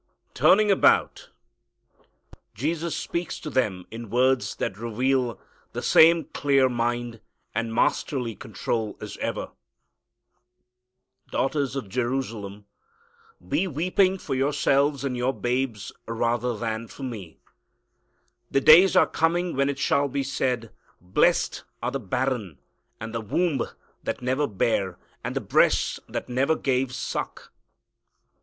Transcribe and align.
Turning 0.33 0.71
about, 0.71 1.29
Jesus 2.55 2.95
speaks 2.95 3.39
to 3.39 3.51
them 3.51 3.85
in 3.91 4.09
words 4.09 4.55
that 4.55 4.79
reveal 4.79 5.39
the 5.73 5.83
same 5.83 6.23
clear 6.25 6.67
mind 6.67 7.19
and 7.53 7.71
masterly 7.71 8.33
control 8.33 8.97
as 8.99 9.15
ever. 9.17 9.51
"Daughters 11.29 11.75
of 11.75 11.87
Jerusalem, 11.87 12.65
be 13.47 13.67
weeping 13.67 14.17
for 14.17 14.33
yourselves 14.33 15.03
and 15.03 15.15
your 15.15 15.35
babes, 15.35 15.91
rather 16.07 16.57
than 16.57 16.87
for 16.87 17.03
Me. 17.03 17.37
The 18.49 18.59
days 18.59 18.95
are 18.95 19.05
coming 19.05 19.55
when 19.55 19.69
it 19.69 19.77
shall 19.77 20.07
be 20.07 20.23
said, 20.23 20.71
'Blessed 20.99 21.61
are 21.83 21.91
the 21.91 21.99
barren, 21.99 22.57
and 22.99 23.13
the 23.13 23.21
womb 23.21 23.61
that 24.01 24.19
never 24.19 24.47
bare, 24.47 24.97
and 25.23 25.35
the 25.35 25.41
breasts 25.41 25.99
that 26.09 26.27
never 26.27 26.55
gave 26.55 26.91
suck.' 26.91 27.53